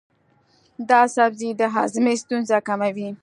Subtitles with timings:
[0.89, 3.09] دا سبزی د هاضمې ستونزې کموي.